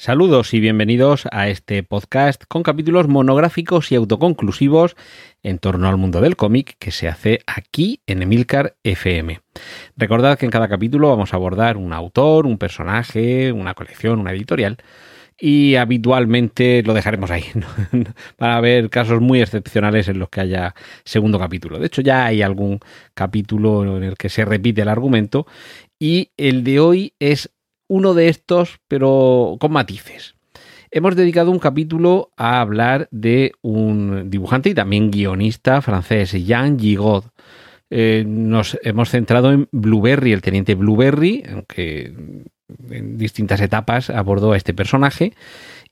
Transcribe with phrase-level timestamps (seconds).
[0.00, 4.94] Saludos y bienvenidos a este podcast con capítulos monográficos y autoconclusivos
[5.42, 9.40] en torno al mundo del cómic que se hace aquí en Emilcar FM.
[9.96, 14.30] Recordad que en cada capítulo vamos a abordar un autor, un personaje, una colección, una
[14.30, 14.76] editorial
[15.36, 17.46] y habitualmente lo dejaremos ahí
[18.36, 21.80] para ver casos muy excepcionales en los que haya segundo capítulo.
[21.80, 22.78] De hecho ya hay algún
[23.14, 25.44] capítulo en el que se repite el argumento
[25.98, 27.50] y el de hoy es
[27.88, 30.34] uno de estos, pero con matices.
[30.90, 37.24] Hemos dedicado un capítulo a hablar de un dibujante y también guionista francés, Jean Gigot.
[37.90, 42.12] Eh, nos hemos centrado en Blueberry, el teniente Blueberry, aunque
[42.90, 45.34] en distintas etapas abordó a este personaje.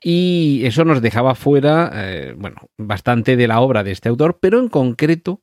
[0.01, 4.59] Y eso nos dejaba fuera, eh, bueno, bastante de la obra de este autor, pero
[4.59, 5.41] en concreto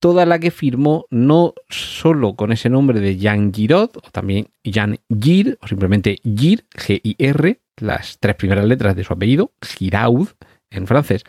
[0.00, 4.98] toda la que firmó no solo con ese nombre de Jean Giraud, o también Jean
[5.08, 10.28] Gir, o simplemente Gir, G-I-R, las tres primeras letras de su apellido, Giraud,
[10.70, 11.24] en francés.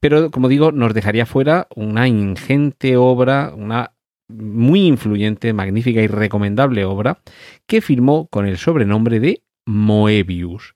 [0.00, 3.92] Pero, como digo, nos dejaría fuera una ingente obra, una
[4.28, 7.20] muy influyente, magnífica y recomendable obra,
[7.66, 10.74] que firmó con el sobrenombre de Moebius.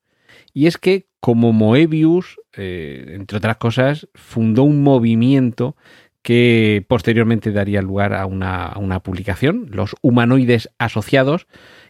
[0.54, 5.76] Y es que, como Moebius, eh, entre otras cosas, fundó un movimiento
[6.22, 11.46] que posteriormente daría lugar a una, publicación, Los Humanoides Asociados,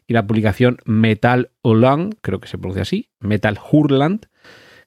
[0.07, 4.27] y la publicación Metal Holland, creo que se pronuncia así, Metal Hurland,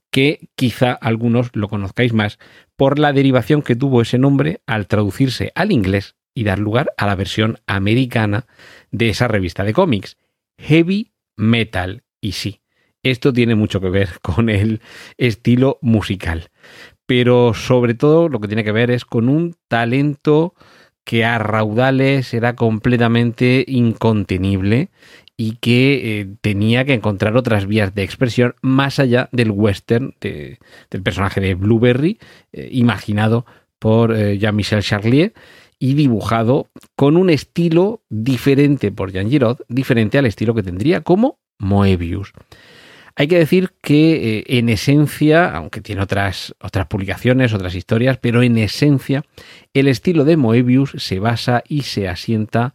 [0.09, 2.39] que quizá algunos lo conozcáis más
[2.75, 7.05] por la derivación que tuvo ese nombre al traducirse al inglés y dar lugar a
[7.05, 8.47] la versión americana
[8.89, 10.17] de esa revista de cómics,
[10.57, 12.03] Heavy Metal.
[12.19, 12.61] Y sí,
[13.03, 14.81] esto tiene mucho que ver con el
[15.17, 16.49] estilo musical
[17.11, 20.53] pero sobre todo lo que tiene que ver es con un talento
[21.03, 24.91] que a raudales era completamente incontenible
[25.35, 31.03] y que eh, tenía que encontrar otras vías de expresión más allá del western del
[31.03, 32.17] personaje de Blueberry,
[32.53, 33.45] eh, imaginado
[33.77, 35.33] por eh, Jean-Michel Charlier
[35.79, 41.39] y dibujado con un estilo diferente por Jean Giraud, diferente al estilo que tendría como
[41.59, 42.31] Moebius.
[43.15, 48.41] Hay que decir que eh, en esencia, aunque tiene otras, otras publicaciones, otras historias, pero
[48.41, 49.23] en esencia
[49.73, 52.73] el estilo de Moebius se basa y se asienta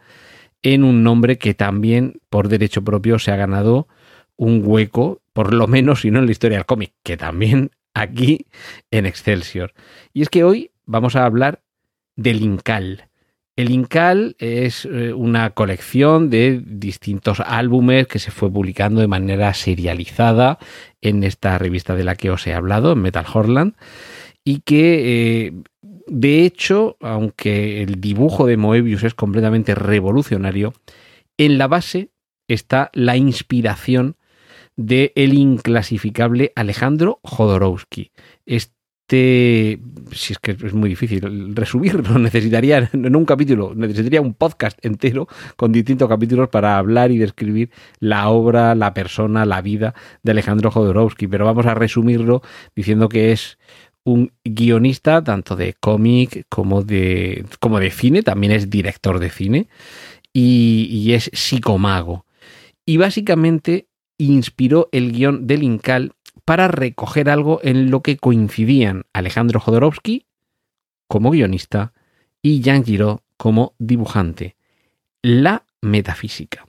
[0.63, 3.89] en un nombre que también por derecho propio se ha ganado
[4.37, 8.47] un hueco, por lo menos si no en la historia del cómic, que también aquí
[8.91, 9.73] en Excelsior.
[10.13, 11.63] Y es que hoy vamos a hablar
[12.15, 13.09] del Incal.
[13.57, 19.55] El Incal es eh, una colección de distintos álbumes que se fue publicando de manera
[19.55, 20.59] serializada
[21.01, 23.75] en esta revista de la que os he hablado, en Metal Horland,
[24.45, 25.53] y que eh,
[26.07, 30.75] de hecho, aunque el dibujo de Moebius es completamente revolucionario,
[31.39, 32.11] en la base
[32.49, 34.17] está la inspiración
[34.77, 38.13] de el inclasificable Alejandro Jodorowsky,
[38.45, 38.76] este,
[39.09, 45.29] si es que es muy difícil resumirlo, necesitaría en un capítulo, necesitaría un podcast entero
[45.57, 50.71] con distintos capítulos para hablar y describir la obra, la persona, la vida de Alejandro
[50.71, 52.43] Jodorowsky, pero vamos a resumirlo
[52.75, 53.59] diciendo que es
[54.05, 59.69] un guionista tanto de cómic como de, como de cine, también es director de cine
[60.33, 62.25] y, y es psicomago.
[62.85, 63.89] Y básicamente
[64.19, 66.13] inspiró el guion del Incal
[66.45, 70.27] para recoger algo en lo que coincidían Alejandro Jodorowsky
[71.09, 71.93] como guionista
[72.43, 74.57] y Jean Giraud como dibujante,
[75.23, 76.67] la metafísica.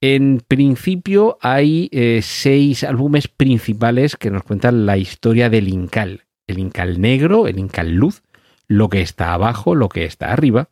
[0.00, 6.24] En principio hay eh, seis álbumes principales que nos cuentan la historia del Incal.
[6.46, 8.22] El Incal negro, el Incal luz,
[8.66, 10.68] lo que está abajo, lo que está arriba,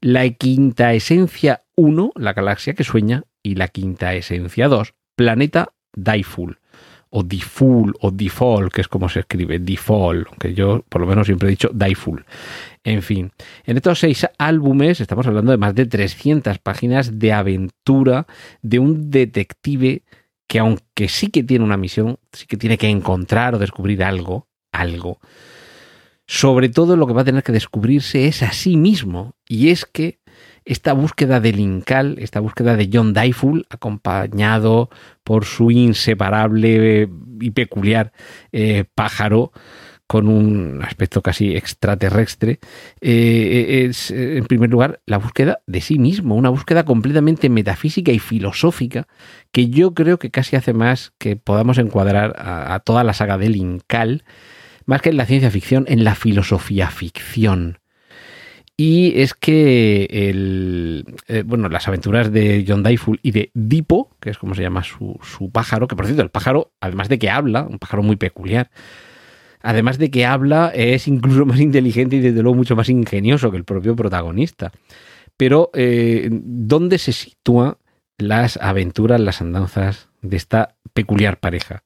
[0.00, 6.58] la quinta esencia 1, la galaxia que sueña, y la quinta esencia 2, planeta Daiful
[7.14, 7.22] o
[8.00, 11.50] o Difol, que es como se escribe, Difol, aunque yo por lo menos siempre he
[11.50, 12.24] dicho Diful.
[12.84, 13.30] En fin,
[13.64, 18.26] en estos seis álbumes estamos hablando de más de 300 páginas de aventura
[18.62, 20.02] de un detective
[20.48, 24.48] que aunque sí que tiene una misión, sí que tiene que encontrar o descubrir algo,
[24.72, 25.20] algo,
[26.26, 29.34] sobre todo lo que va a tener que descubrirse es a sí mismo.
[29.46, 30.18] Y es que
[30.64, 34.90] esta búsqueda del Incal, esta búsqueda de John Dayful, acompañado
[35.24, 37.08] por su inseparable
[37.40, 38.12] y peculiar
[38.52, 39.52] eh, pájaro,
[40.12, 42.60] con un aspecto casi extraterrestre,
[43.00, 48.18] eh, es en primer lugar la búsqueda de sí mismo, una búsqueda completamente metafísica y
[48.18, 49.08] filosófica
[49.52, 53.56] que yo creo que casi hace más que podamos encuadrar a, toda la saga del
[53.56, 54.24] Incal,
[54.84, 57.78] más que en la ciencia ficción, en la filosofía ficción.
[58.84, 64.30] Y es que el, eh, bueno, las aventuras de John Dayful y de Dipo, que
[64.30, 67.30] es como se llama su, su, pájaro, que por cierto, el pájaro, además de que
[67.30, 68.72] habla, un pájaro muy peculiar,
[69.60, 73.56] además de que habla, es incluso más inteligente y desde luego mucho más ingenioso que
[73.56, 74.72] el propio protagonista.
[75.36, 77.76] Pero, eh, ¿dónde se sitúan
[78.18, 81.84] las aventuras, las andanzas de esta peculiar pareja?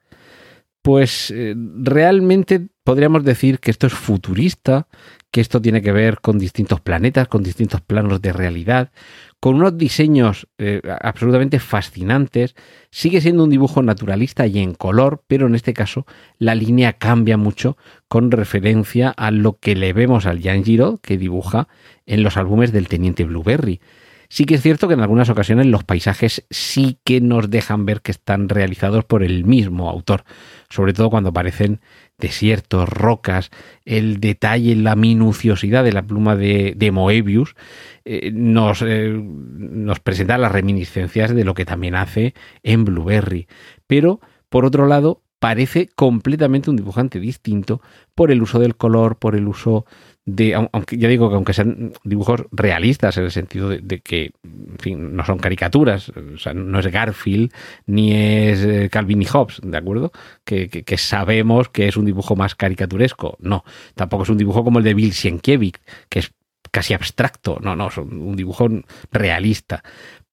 [0.86, 4.86] Pues eh, realmente podríamos decir que esto es futurista,
[5.32, 8.92] que esto tiene que ver con distintos planetas, con distintos planos de realidad,
[9.40, 12.54] con unos diseños eh, absolutamente fascinantes.
[12.92, 16.06] Sigue siendo un dibujo naturalista y en color, pero en este caso
[16.38, 21.66] la línea cambia mucho con referencia a lo que le vemos al Giro que dibuja
[22.06, 23.80] en los álbumes del Teniente Blueberry.
[24.28, 28.00] Sí que es cierto que en algunas ocasiones los paisajes sí que nos dejan ver
[28.00, 30.24] que están realizados por el mismo autor,
[30.68, 31.80] sobre todo cuando aparecen
[32.18, 33.50] desiertos, rocas,
[33.84, 37.54] el detalle, la minuciosidad de la pluma de, Moebius
[38.04, 43.48] eh, nos, eh, nos presenta las reminiscencias de lo que también hace en Blueberry.
[43.86, 47.82] Pero, por otro lado, parece completamente un dibujante distinto
[48.14, 49.84] por el uso del color, por el uso
[50.26, 54.78] de, aunque ya digo que aunque sean dibujos realistas en el sentido de, que, en
[54.78, 57.52] fin, no son caricaturas, o sea, no es Garfield
[57.86, 60.10] ni es eh, Calvin y Hobbes, ¿de acuerdo?
[60.44, 63.36] Que, que, sabemos que es un dibujo más caricaturesco.
[63.40, 63.64] No,
[63.94, 66.32] tampoco es un dibujo como el de Bill Sienkiewicz, que es
[66.72, 67.58] casi abstracto.
[67.62, 68.68] No, no, es un dibujo
[69.12, 69.84] realista.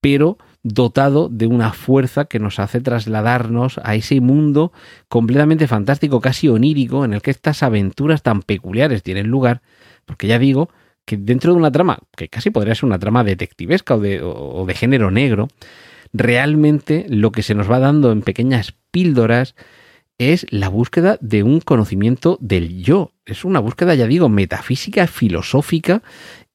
[0.02, 4.72] Pero dotado de una fuerza que nos hace trasladarnos a ese mundo
[5.10, 9.62] completamente fantástico, casi onírico, en el que estas aventuras tan peculiares tienen lugar,
[10.06, 10.70] porque ya digo
[11.06, 15.12] que dentro de una trama, que casi podría ser una trama detectivesca o de, género
[15.12, 15.50] negro,
[16.14, 19.56] realmente lo que se nos va dando en pequeñas píldoras
[20.18, 23.12] es la búsqueda de un conocimiento del yo.
[23.26, 26.04] Es una búsqueda, ya digo, metafísica, filosófica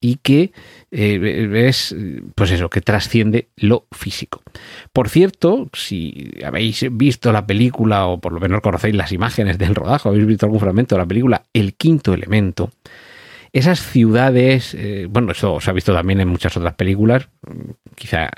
[0.00, 0.52] y que
[0.90, 1.94] eh, es,
[2.34, 4.42] pues eso, que trasciende lo físico.
[4.92, 9.74] Por cierto, si habéis visto la película o por lo menos conocéis las imágenes del
[9.74, 12.70] rodaje, habéis visto algún fragmento de la película El quinto elemento,
[13.52, 17.28] esas ciudades, eh, bueno, eso se ha visto también en muchas otras películas,
[17.94, 18.30] quizá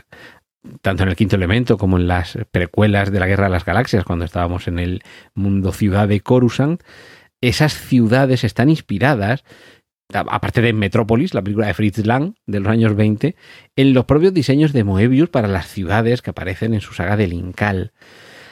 [0.82, 4.04] tanto en el quinto elemento como en las precuelas de la Guerra de las Galaxias,
[4.04, 5.02] cuando estábamos en el
[5.34, 6.82] mundo ciudad de Coruscant,
[7.40, 9.44] esas ciudades están inspiradas
[10.12, 13.36] aparte de Metrópolis, la película de Fritz Lang de los años 20,
[13.76, 17.32] en los propios diseños de Moebius para las ciudades que aparecen en su saga del
[17.32, 17.92] Incal.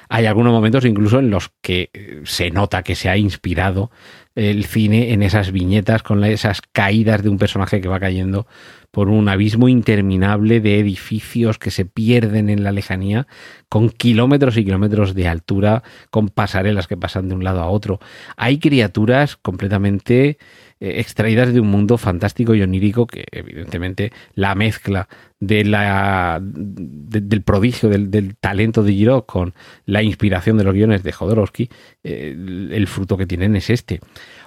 [0.08, 3.90] Hay algunos momentos incluso en los que eh, se nota que se ha inspirado
[4.38, 8.46] el cine en esas viñetas con esas caídas de un personaje que va cayendo
[8.90, 13.26] por un abismo interminable de edificios que se pierden en la lejanía,
[13.68, 18.00] con kilómetros y kilómetros de altura, con pasarelas que pasan de un lado a otro.
[18.36, 20.38] Hay criaturas completamente
[20.80, 25.08] eh, extraídas de un mundo fantástico y onírico que evidentemente la mezcla
[25.40, 29.54] de la, del prodigio, del, talento de Giro con
[29.84, 31.68] la inspiración de los guiones de Jodorowsky,
[32.02, 32.34] eh,
[32.70, 34.00] el fruto que tienen es este.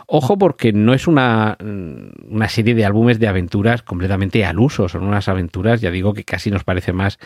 [0.07, 5.03] Ojo porque no es una, una, serie de álbumes de aventuras completamente al uso, son
[5.03, 7.19] unas aventuras, ya digo, que casi nos parece más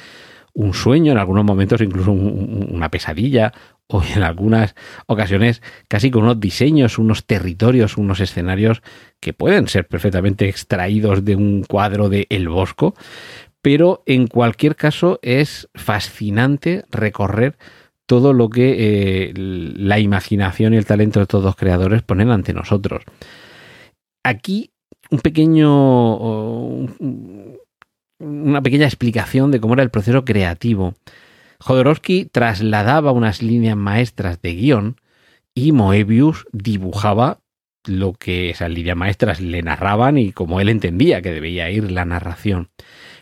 [0.53, 3.51] un sueño, en algunos momentos incluso una pesadilla,
[3.87, 8.81] o en algunas ocasiones casi con unos diseños, unos territorios, unos escenarios
[9.19, 12.95] que pueden ser perfectamente extraídos de un cuadro de El Bosco,
[13.61, 17.57] pero en cualquier caso es fascinante recorrer
[18.05, 18.75] todo lo que
[19.29, 23.03] eh, la imaginación y el talento de estos dos creadores ponen ante nosotros.
[24.23, 24.71] Aquí
[25.11, 26.17] un pequeño
[28.19, 30.93] una pequeña explicación de cómo era el proceso creativo.
[31.59, 35.01] Jodorowsky trasladaba unas líneas maestras de guion
[35.53, 37.39] y Moebius dibujaba
[37.85, 42.05] lo que esas líneas maestras le narraban y como él entendía que debía ir la
[42.05, 42.69] narración.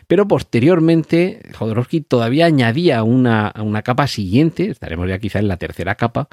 [0.06, 5.94] Pero posteriormente, Jodorowsky todavía añadía una, una capa siguiente, estaremos ya quizá en la tercera
[5.94, 6.28] capa,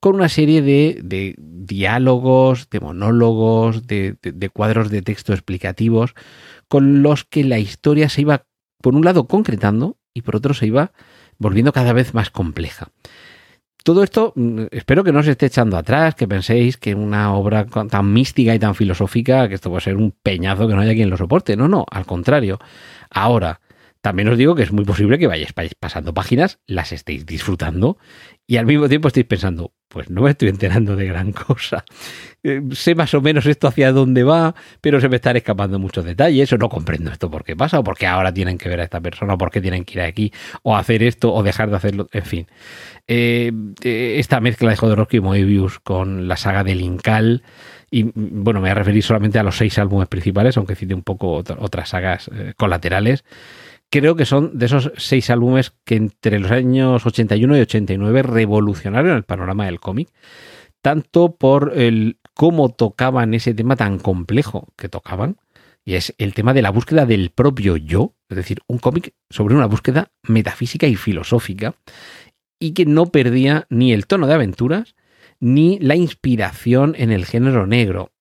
[0.00, 6.14] con una serie de, de diálogos, de monólogos, de, de, cuadros de texto explicativos,
[6.68, 8.44] con los que la historia se iba,
[8.82, 10.92] por un lado, concretando y por otro se iba
[11.38, 12.88] volviendo cada vez más compleja.
[13.84, 17.66] Todo esto mm, espero que no os esté echando atrás, que penséis que una obra
[17.66, 21.10] tan mística y tan filosófica, que esto puede ser un peñazo que no haya quien
[21.10, 21.54] lo soporte.
[21.54, 22.58] No, no, al contrario.
[23.10, 23.60] Ahora,
[24.04, 27.96] también os digo que es muy posible que vayáis pasando páginas, las estéis disfrutando
[28.46, 31.86] y al mismo tiempo estéis pensando, pues no me estoy enterando de gran cosa.
[32.42, 36.04] Eh, sé más o menos esto hacia dónde va, pero se me están escapando muchos
[36.04, 38.80] detalles, o no comprendo esto por qué pasa, o por qué ahora tienen que ver
[38.80, 40.30] a esta persona, o por qué tienen que ir aquí,
[40.62, 42.46] o hacer esto, o dejar de hacerlo, en fin.
[43.08, 47.42] Eh, eh, esta mezcla de Jodorowsky y Moebius con la saga del Incal,
[47.90, 51.04] y bueno, me voy a referir solamente a los seis álbumes principales, aunque cite un
[51.04, 53.24] poco otras sagas colaterales
[53.90, 59.16] creo que son de esos seis álbumes que entre los años 81 y 89 revolucionaron
[59.16, 60.08] el panorama del cómic,
[60.82, 65.38] tanto por el cómo tocaban ese tema tan complejo que tocaban,
[65.84, 69.54] y es el tema de la búsqueda del propio yo, es decir, un cómic sobre
[69.54, 71.74] una búsqueda metafísica y filosófica,
[72.58, 74.94] y que no perdía ni el tono de aventuras,
[75.40, 78.13] ni la inspiración en el género negro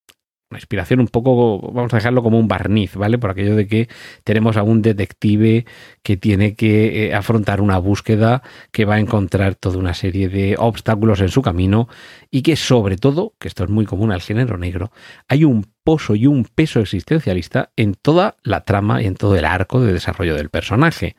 [0.58, 3.18] inspiración un poco, vamos a dejarlo como un barniz, ¿vale?
[3.18, 3.90] Por aquello de que
[4.24, 5.66] tenemos a un detective
[6.02, 10.56] que tiene que eh, afrontar una búsqueda, que va a encontrar toda una serie de
[10.58, 11.88] obstáculos en su camino
[12.36, 14.92] y que sobre todo, que esto es muy común al género negro,
[15.28, 19.46] hay un pozo y un peso existencialista en toda la trama y en todo el
[19.46, 21.16] arco de desarrollo del personaje.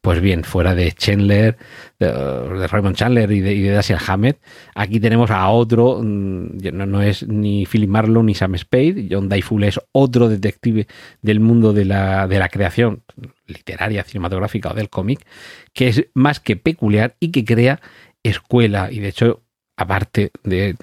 [0.00, 1.58] Pues bien, fuera de Chandler,
[1.98, 4.40] de, Raymond Chandler y de, y de Hammett,
[4.74, 9.64] aquí tenemos a otro, mm, no, es ni Philip Marlowe ni Sam Spade, John Dayful
[9.64, 10.86] es otro detective
[11.20, 13.02] del mundo de la, de la creación
[13.46, 15.26] literaria, cinematográfica o del cómic,
[15.74, 17.82] que es más que peculiar y que crea
[18.22, 19.43] escuela y de hecho
[19.76, 20.76] aparte de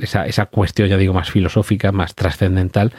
[0.00, 2.92] esa, esa, cuestión, ya digo, más filosófica, más trascendental,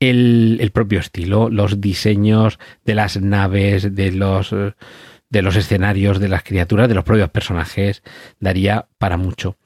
[0.00, 6.42] el, propio estilo, los diseños de las naves, de los, de los escenarios, de las
[6.42, 8.02] criaturas, de los propios personajes,
[8.40, 9.56] daría para mucho.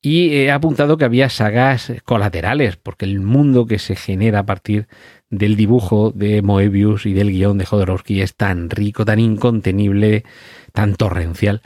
[0.00, 4.86] Y he apuntado que había sagas colaterales, porque el mundo que se genera a partir
[5.28, 10.24] del dibujo de Moebius y del guion de Jodorowsky es tan rico, tan incontenible,
[10.72, 11.62] tan torrencial,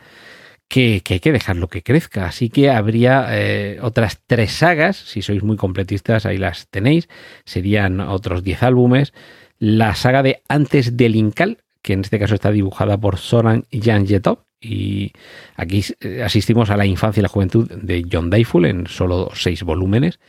[0.73, 2.25] que, hay que dejarlo que crezca.
[2.25, 7.11] Así que habría eh, otras tres sagas, si sois muy completistas, ahí las tenéis.
[7.45, 9.13] Serían otros diez álbumes.
[9.59, 14.39] La saga de Antes del Incal, que en este caso está dibujada por Soran Janjetov.
[14.63, 15.13] Y
[15.57, 19.63] aquí eh, asistimos a la infancia y la juventud de John Dayful en solo seis
[19.65, 20.21] volúmenes.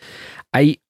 [0.51, 0.81] Hay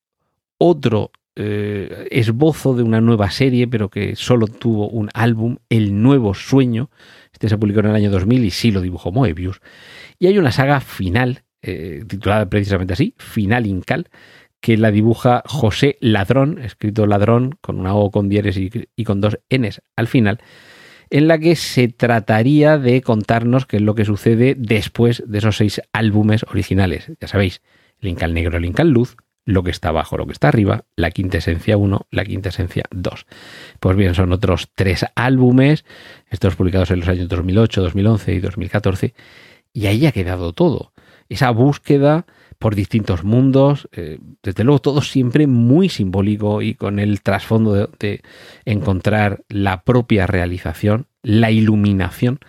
[0.57, 6.33] otro eh, esbozo de una nueva serie, pero que solo tuvo un álbum, El Nuevo
[6.33, 6.89] Sueño,
[7.49, 9.61] se publicó en el año 2000 y sí lo dibujó Moebius.
[10.19, 14.09] Y hay una saga final, eh, titulada precisamente así, Final Incal,
[14.63, 19.37] que la dibuja José Ladrón, escrito Ladrón con una O con dieres y, con dos
[19.49, 20.39] Ns al final,
[21.09, 25.57] en la que se trataría de contarnos qué es lo que sucede después de esos
[25.57, 27.11] seis álbumes originales.
[27.19, 27.61] Ya sabéis,
[27.99, 31.11] el Incal Negro, el Incal Luz, lo que está abajo, lo que está arriba, la
[31.11, 33.25] quinta esencia 1, la quinta esencia 2.
[33.79, 35.85] Pues bien, son otros tres álbumes,
[36.29, 39.13] estos publicados en los años 2008, 2011 y 2014,
[39.73, 40.93] y ahí ha quedado todo.
[41.29, 42.25] Esa búsqueda
[42.63, 48.21] por distintos mundos, eh, desde luego todo siempre muy simbólico y con el trasfondo de,
[48.63, 52.39] encontrar la propia realización, la iluminación,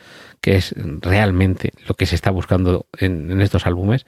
[0.40, 4.04] que es realmente lo que se está buscando en estos álbumes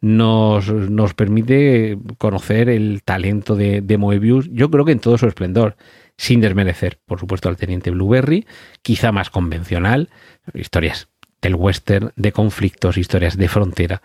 [0.00, 5.26] nos, nos permite conocer el talento de, de, Moebius, yo creo que en todo su
[5.26, 5.76] esplendor,
[6.16, 8.46] sin desmerecer, por supuesto, al teniente Blueberry,
[8.82, 10.10] quizá más convencional,
[10.54, 11.08] historias
[11.42, 14.02] del western, de conflictos, historias de frontera,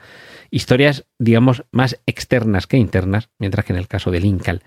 [0.50, 4.62] historias, digamos, más externas que internas, mientras que en el caso del Incal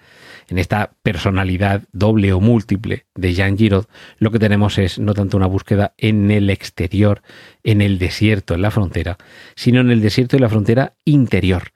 [0.48, 3.86] en esta personalidad doble o múltiple de Jean Giraud,
[4.18, 7.22] lo que tenemos es no tanto una búsqueda en el exterior,
[7.62, 9.16] en el desierto, en la frontera,
[9.54, 11.72] sino en el desierto y la frontera interior.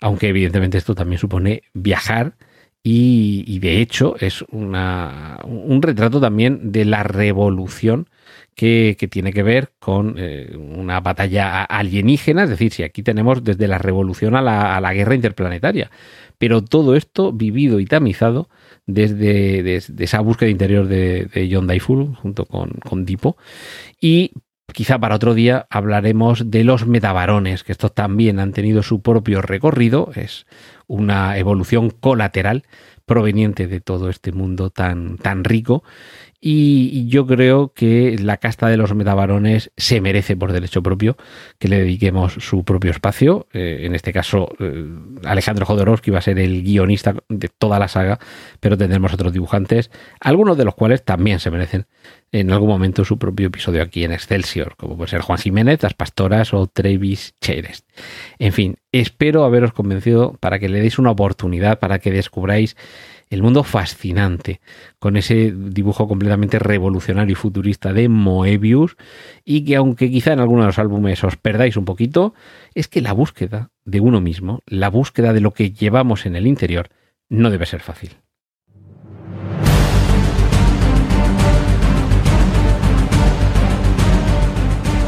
[0.00, 2.36] Aunque evidentemente esto también supone viajar
[2.86, 8.10] y, de hecho es una, un retrato también de la revolución
[8.54, 13.68] que, tiene que ver con eh, una batalla alienígena, es decir, si aquí tenemos desde
[13.68, 15.90] la revolución a la, a la guerra interplanetaria,
[16.36, 18.50] pero todo esto vivido y tamizado
[18.86, 23.38] desde, esa búsqueda interior de, John Dayful junto con, con Dipo.
[23.98, 24.32] Y
[24.74, 29.40] quizá para otro día hablaremos de los metabarones, que estos también han tenido su propio
[29.40, 30.46] recorrido, es
[30.86, 32.64] una evolución colateral
[33.06, 35.84] proveniente de todo este mundo tan, tan rico
[36.46, 41.16] y yo creo que la casta de los metabarones se merece por derecho propio
[41.58, 43.46] que le dediquemos su propio espacio.
[43.54, 44.84] Eh, en este caso, eh,
[45.24, 48.18] Alejandro Jodorowsky va a ser el guionista de toda la saga,
[48.60, 51.86] pero tendremos otros dibujantes, algunos de los cuales también se merecen
[52.30, 55.94] en algún momento su propio episodio aquí en Excelsior, como puede ser Juan Jiménez, Las
[55.94, 57.84] Pastoras o Travis Cheres.
[58.38, 62.76] En fin, espero haberos convencido para que le deis una oportunidad, para que descubráis
[63.30, 64.60] el mundo fascinante,
[64.98, 68.96] con ese dibujo completamente revolucionario y futurista de Moebius,
[69.44, 72.34] y que aunque quizá en algunos de los álbumes os perdáis un poquito,
[72.74, 76.46] es que la búsqueda de uno mismo, la búsqueda de lo que llevamos en el
[76.46, 76.88] interior,
[77.28, 78.10] no debe ser fácil.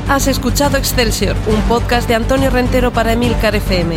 [0.08, 3.96] Has escuchado Excelsior, un podcast de Antonio Rentero para Emilcar FM.